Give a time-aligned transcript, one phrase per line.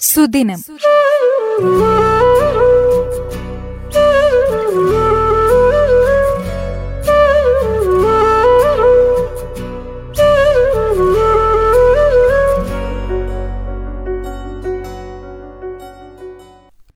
[0.00, 0.64] സുദിനം.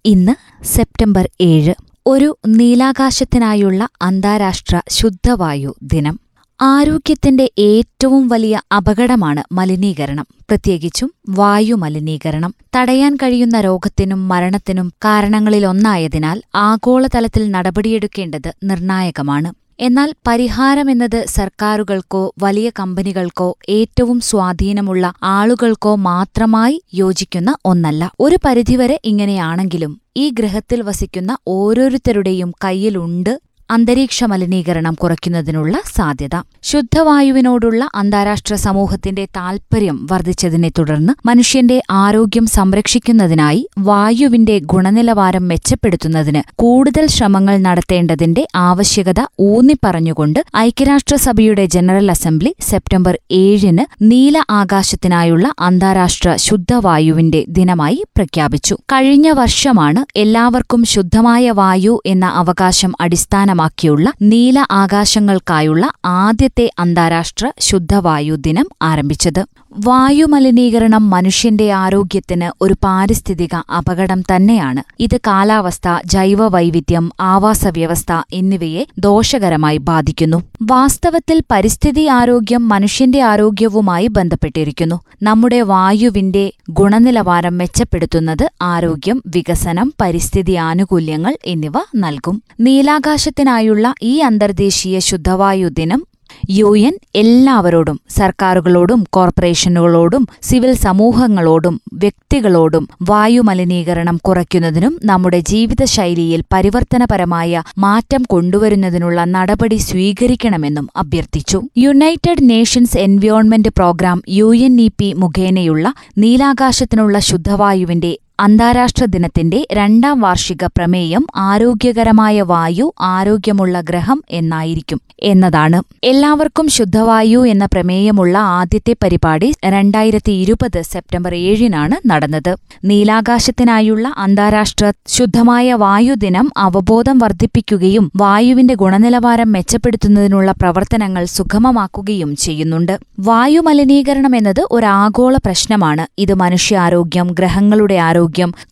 [0.06, 1.74] ഇന്ന് സെപ്റ്റംബർ ഏഴ്
[2.06, 6.23] ഒരു നീലാകാശത്തിനായുള്ള അന്താരാഷ്ട്ര ശുദ്ധവായു ദിനം.
[6.60, 10.26] ആരോഗ്യത്തിന്റെ ഏറ്റവും വലിയ അപകടമാണ് മലിനീകരണം.
[10.48, 12.54] പ്രത്യേകിച്ചും വായു മലിനീകരണം.
[12.76, 19.54] തടയാൻ കഴിയുന്ന രോഗത്തിനും മരണത്തിനും കാരണങ്ങളിലൊന്നായതിനാൽ ആഗോളതലത്തിൽ നടപടിയെടുക്കേണ്ടത് നിർണായകമാണ്.
[19.80, 28.10] എന്നാൽ പരിഹാരമെന്നത് സർക്കാരുകൾക്കോ വലിയ കമ്പനികൾക്കോ ഏറ്റവും സ്വാധീനമുള്ള ആളുകൾക്കോ മാത്രമായി യോജിക്കുന്ന ഒന്നല്ല.
[28.20, 36.42] ഒരു പരിധിവരെ ഇങ്ങനെയാണെങ്കിലും ഈ ഗ്രഹത്തിൽ വസിക്കുന്ന ഓരോരുത്തരുടെയും കയ്യിലുണ്ട് അന്തരീക്ഷ മലിനീകരണം കുറയ്ക്കുന്നതിനുള്ള സാധ്യത.
[36.62, 48.46] ശുദ്ധവായുവിനോടുള്ള അന്താരാഷ്ട്ര സമൂഹത്തിന്റെ താൽപര്യം വർദ്ധിച്ചതിനെ തുടർന്ന് മനുഷ്യന്റെ ആരോഗ്യം സംരക്ഷിക്കുന്നതിനായി വായുവിന്റെ ഗുണനിലവാരം മെച്ചപ്പെടുത്തുന്നതിന് കൂടുതൽ ശ്രമങ്ങൾ നടത്തേണ്ടതിന്റെ
[48.56, 58.74] ആവശ്യകത ഊന്നിപ്പറഞ്ഞുകൊണ്ട് ഐക്യരാഷ്ട്രസഭയുടെ ജനറൽ അസംബ്ലി സെപ്റ്റംബർ ഏഴിന് നീല ആകാശത്തിനായുള്ള അന്താരാഷ്ട്ര ശുദ്ധവായുവിന്റെ ദിനമായി പ്രഖ്യാപിച്ചു.
[58.74, 65.84] കഴിഞ്ഞ വർഷമാണ് എല്ലാവർക്കും ശുദ്ധമായ വായു എന്ന അവകാശം അടിസ്ഥാന അടിസ്ഥാനമാക്കിയുള്ള നീല ആകാശങ്ങൾക്കായുള്ള
[66.24, 69.42] ആദ്യത്തെ അന്താരാഷ്ട്ര ശുദ്ധവായു ദിനം ആരംഭിച്ചത്.
[69.76, 74.82] വായുമലിനീകരണം മനുഷ്യന്റെ ആരോഗ്യത്തിന് ഒരു പാരിസ്ഥിതിക അപകടം തന്നെയാണ്.
[75.00, 80.42] ഇത് കാലാവസ്ഥ ജൈവവൈവിധ്യം ആവാസവ്യവസ്ഥ എന്നിവയെ ദോഷകരമായി ബാധിക്കുന്നു.
[80.62, 85.00] വാസ്തവത്തിൽ പരിസ്ഥിതി ആരോഗ്യം മനുഷ്യന്റെ ആരോഗ്യവുമായി ബന്ധപ്പെട്ടിരിക്കുന്നു.
[85.22, 92.42] നമ്മുടെ വായുവിന്റെ ഗുണനിലവാരം മെച്ചപ്പെടുത്തുന്നത് ആരോഗ്യം വികസനം പരിസ്ഥിതി ആനുകൂല്യങ്ങൾ എന്നിവ നൽകും.
[92.60, 96.06] നീലാകാശത്തിനായുള്ള ഈ അന്തർദേശീയ ശുദ്ധവായു ദിനം
[96.50, 109.24] യു എൻ എല്ലാവരോടും സർക്കാരുകളോടും കോർപ്പറേഷനുകളോടും സിവിൽ സമൂഹങ്ങളോടും വ്യക്തികളോടും വായുമലിനീകരണം കുറയ്ക്കുന്നതിനും നമ്മുടെ ജീവിതശൈലിയിൽ പരിവർത്തനപരമായ മാറ്റം കൊണ്ടുവരുന്നതിനുള്ള
[109.24, 111.62] നടപടി സ്വീകരിക്കണമെന്നും അഭ്യർത്ഥിച്ചു.
[111.78, 120.64] United Nations Environment Programme U N E P മുഖേനയുള്ള നീലാകാശത്തിനുള്ള ശുദ്ധവായുവിന്റെ അന്താരാഷ്ട്ര ദിനത്തിന്റെ രണ്ടാം വാർഷിക
[120.64, 125.82] പ്രമേയം ആരോഗ്യകരമായ വായു ആരോഗ്യമുള്ള ഗ്രഹം എന്നായിരിക്കും എന്നതാണ്.
[126.04, 132.56] എല്ലാവർക്കും ശുദ്ധവായു എന്ന പ്രമേയമുള്ള ആദ്യത്തെ പരിപാടി രണ്ടായിരത്തി ഇരുപത് സെപ്റ്റംബർ ഏഴിനാണ് നടന്നത്.
[132.84, 142.98] നീലാകാശത്തിനായുള്ള അന്താരാഷ്ട്ര ശുദ്ധമായ വായുദിനം അവബോധം വർദ്ധിപ്പിക്കുകയും വായുവിന്റെ ഗുണനിലവാരം മെച്ചപ്പെടുത്തുന്നതിനുള്ള പ്രവർത്തനങ്ങൾ സുഗമമാക്കുകയും ചെയ്യുന്നുണ്ട്.
[143.20, 146.06] വായുമലിനീകരണം എന്നത് ഒരു ആഗോള പ്രശ്നമാണ്.
[146.18, 148.23] ഇത് മനുഷ്യാരോഗ്യം ഗ്രഹങ്ങളുടെ ആരോഗ്യം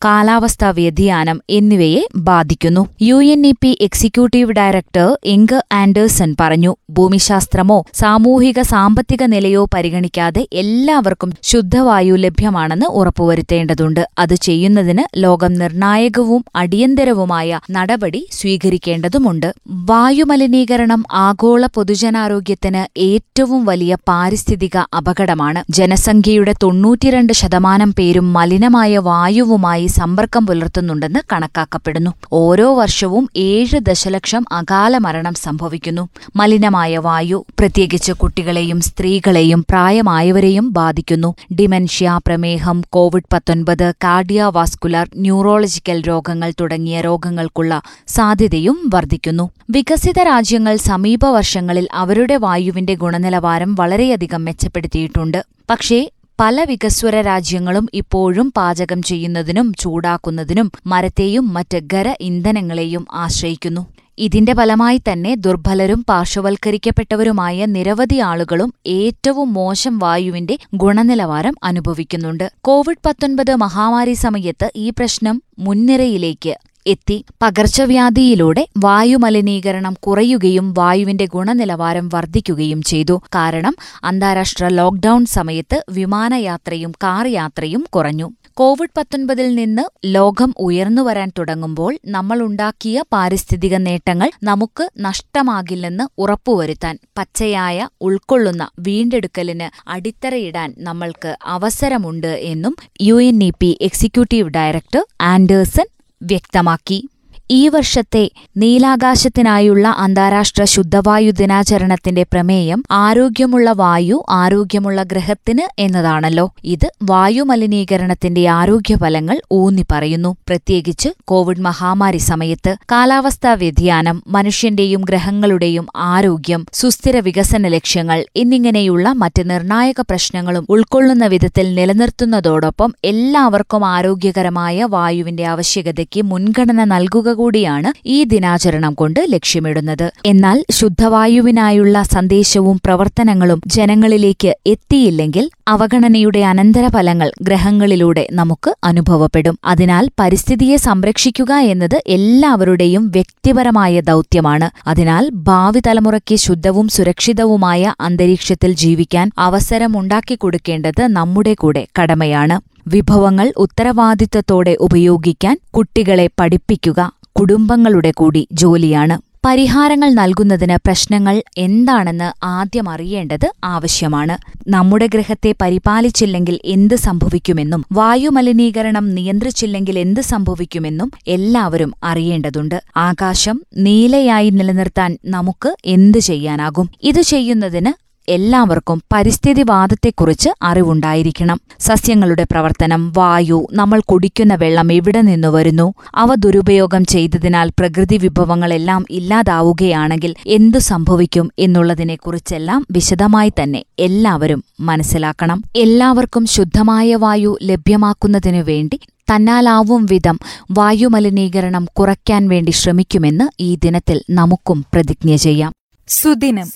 [0.05, 2.87] കാലാവസ്ഥാ വ്യതിയാനം എന്നിവയെ ബാധിക്കുന്നു.
[3.01, 11.33] U N E P executive director എങ്ക് Andersen പറഞ്ഞു ഭൂമിശാസ്ത്രമോ സാമൂഹിക സാമ്പത്തിക നിലയോ പരിഗണിക്കാതെ എല്ലാവർക്കും
[11.41, 14.09] ശുദ്ധവായു ലഭ്യമാണെന്ന് ഉറപ്പുവരുത്തേണ്ടതുണ്ട്.
[14.19, 25.63] അത് ചെയ്യുന്നതിന് ലോകം നിർണായകവും അടിയന്തരവുമായ നടപടി സ്വീകരിക്കേണ്ടതുണ്ട് വായുമലിനീകരണം ആഗോള പൊതുജനാരോഗ്യത്തിന് ഏറ്റവും വലിയ പാരിസ്ഥിതിക അപകടമാണ്.
[25.69, 28.99] ജനസംഖ്യയുടെ തൊണ്ണൂറ്റിരണ്ട് ശതമാനം പേരും മലിനമായ
[29.43, 32.11] വായുവുമായി സമ്പർക്കം പുലർത്തുന്നുണ്ടെന്ന് കണക്കാക്കപ്പെടുന്നു.
[32.31, 36.09] ഓരോ വർഷവും ഏഴ് ദശലക്ഷം അകാല മരണം സംഭവിക്കുന്നു.
[36.35, 41.35] മലിനമായ വായു പ്രത്യേകിച്ച് കുട്ടികളെയും സ്ത്രീകളെയും പ്രായമായവരെയും ബാധിക്കുന്നു.
[41.53, 49.49] ഡിമെൻഷ്യ പ്രമേഹം കോവിഡ് പത്തൊൻപത് കാർഡിയാവാസ്കുലർ ന്യൂറോളജിക്കൽ രോഗങ്ങൾ തുടങ്ങിയ രോഗങ്ങൾക്കുള്ള സാധ്യതയും വർദ്ധിക്കുന്നു.
[49.69, 55.45] വികസിത രാജ്യങ്ങൾ സമീപ വർഷങ്ങളിൽ അവരുടെ വായുവിന്റെ ഗുണനിലവാരം വളരെയധികം മെച്ചപ്പെടുത്തിയിട്ടുണ്ട്.
[55.69, 63.83] പക്ഷേ പല വികസ്വര രാജ്യങ്ങളും ഇപ്പോഴും പാചകം ചെയ്യുന്നതിനും ചൂടാക്കുന്നതിനും മരത്തെയും മറ്റ് ഖര ഇന്ധനങ്ങളെയും ആശ്രയിക്കുന്നു.
[64.17, 72.51] ഇതിന്റെ ഫലമായി തന്നെ ദുർബലരും പാർശ്വവൽക്കരിക്കപ്പെട്ടവരുമായ നിരവധി ആളുകളും ഏറ്റവും മോശം വായുവിന്റെ ഗുണനിലവാരം അനുഭവിക്കുന്നുണ്ട്.
[72.61, 76.53] കോവിഡ് പത്തൊൻപത് മഹാമാരി സമയത്ത് ഈ പ്രശ്നം മുൻനിരയിലേക്ക്
[76.87, 83.21] എത്തി പകർച്ചവ്യാധിയിലൂടെ വായുമലിനീകരണം കുറയുകയും വായുവിന്റെ ഗുണനിലവാരം വർദ്ധിക്കുകയും ചെയ്തു.
[83.35, 88.31] കാരണം അന്താരാഷ്ട്ര ലോക്ഡൌൺ സമയത്ത് വിമാനയാത്രയും കാർ യാത്രയും കുറഞ്ഞു.
[88.53, 99.89] കോവിഡ് പത്തൊൻപതിൽ നിന്ന് ലോകം ഉയർന്നുവരാൻ തുടങ്ങുമ്പോൾ നമ്മളുണ്ടാക്കിയ പാരിസ്ഥിതിക നേട്ടങ്ങൾ നമുക്ക് നഷ്ടമാകില്ലെന്ന് ഉറപ്പുവരുത്താൻ പച്ചയായ ഉൾക്കൊള്ളുന്ന വീണ്ടെടുക്കലിന്
[99.89, 105.85] അടിത്തറയിടാൻ നമ്മൾക്ക് അവസരമുണ്ട് എന്നും U N E P executive director Andersen
[106.25, 107.09] വ്യക്തമാക്കി.
[107.49, 108.21] ഈ വർഷത്തെ
[108.57, 116.45] നീലാകാശത്തിനായുള്ള അന്താരാഷ്ട്ര ശുദ്ധവായു ദിനാചരണത്തിന്റെ പ്രമേയം ആരോഗ്യമുള്ള വായു ആരോഗ്യമുള്ള ഗ്രഹത്തിന് എന്നതാണല്ലോ.
[116.65, 127.19] ഇത് വായുമലിനീകരണത്തിന്റെ ആരോഗ്യഫലങ്ങൾ ഊന്നി പറയുന്നു പ്രത്യേകിച്ച് കോവിഡ് മഹാമാരി സമയത്ത് കാലാവസ്ഥാ വ്യതിയാനം മനുഷ്യന്റെയും ഗ്രഹങ്ങളുടെയും ആരോഗ്യം സുസ്ഥിര
[127.19, 137.29] വികസന ലക്ഷ്യങ്ങൾ എന്നിങ്ങനെയുള്ള മറ്റ് നിർണായക പ്രശ്നങ്ങളും ഉൾക്കൊള്ളുന്ന വിധത്തിൽ നിലനിർത്തുന്നതോടൊപ്പം എല്ലാവർക്കും ആരോഗ്യകരമായ വായുവിന്റെ ആവശ്യകതയ്ക്ക് മുൻഗണന നൽകുക
[137.33, 140.11] കൂടിയാണ് ഈ ദിനാചരണം കൊണ്ട് ലക്ഷ്യമിടുന്നത്.
[140.25, 149.59] എന്നാൽ ശുദ്ധവായുവിനായുള്ള സന്ദേശവും പ്രവർത്തനങ്ങളും ജനങ്ങളിലേക്ക് എത്തിയില്ലെങ്കിൽ അവഗണനയുടെ അനന്തരഫലങ്ങൾ ഗ്രഹങ്ങളിലൂടെ നമുക്ക് അനുഭവപ്പെടും.
[149.65, 154.69] അതിനാൽ പരിസ്ഥിതിയെ സംരക്ഷിക്കുക എന്നത് എല്ലാവരുടെയും വ്യക്തിപരമായ ദൗത്യമാണ്.
[154.87, 162.73] അതിനാൽ ഭാവി തലമുറയ്ക്ക് ശുദ്ധവും സുരക്ഷിതവുമായ അന്തരീക്ഷത്തിൽ ജീവിക്കാൻ അവസരമുണ്ടാക്കിക്കൊടുക്കേണ്ടത് നമ്മുടെ കൂടെ കടമയാണ്.
[162.87, 169.33] വിഭവങ്ങൾ ഉത്തരവാദിത്തത്തോടെ ഉപയോഗിക്കാൻ കുട്ടികളെ പഠിപ്പിക്കുക കുടുംബങ്ങളുടെ കൂടി ജോലിയാണ്.
[169.45, 174.35] പരിഹാരങ്ങൾ നൽകുന്നതിന് പ്രശ്നങ്ങൾ എന്താണെന്ന് ആദ്യം അറിയേണ്ടത് ആവശ്യമാണ്.
[174.67, 182.81] നമ്മുടെ ഗ്രഹത്തെ പരിപാലിച്ചില്ലെങ്കിൽ എന്ത് സംഭവിക്കുമെന്നും വായുമലിനീകരണം നിയന്ത്രിച്ചില്ലെങ്കിൽ എന്ത് സംഭവിക്കുമെന്നും എല്ലാവരും അറിയേണ്ടതുണ്ട്.
[182.97, 186.89] ആകാശം നീലയായി നിലനിർത്താൻ നമുക്ക് എന്തു ചെയ്യാനാകും?
[187.03, 191.59] ഇത് ചെയ്യുന്നതിന് എല്ലാവർക്കും പരിസ്ഥിതിവാദത്തെക്കുറിച്ച് അറിവുണ്ടായിരിക്കണം.
[191.79, 200.35] സസ്യങ്ങളുടെ പ്രവർത്തനം വായു നമ്മൾ കുടിക്കുന്ന വെള്ളം എവിടെ നിന്നു വരുന്നു അവ ദുരുപയോഗം ചെയ്തതിനാൽ പ്രകൃതി വിഭവങ്ങളെല്ലാം ഇല്ലാതാവുകയാണെങ്കിൽ
[200.47, 205.63] എന്തു സംഭവിക്കും എന്നുള്ളതിനെക്കുറിച്ചെല്ലാം വിശദമായി തന്നെ എല്ലാവരും മനസ്സിലാക്കണം.
[205.75, 208.99] എല്ലാവർക്കും ശുദ്ധമായ വായു ലഭ്യമാക്കുന്നതിനു വേണ്ടി
[209.35, 210.39] തന്നാലാവും വിധം
[210.71, 215.73] വായുമലിനീകരണം കുറയ്ക്കാൻ വേണ്ടി ശ്രമിക്കുമെന്ന് ഈ ദിനത്തിൽ നമുക്കും പ്രതിജ്ഞ ചെയ്യാം.
[216.07, 216.67] സുദിനം.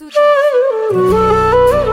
[0.90, 1.87] Ooh.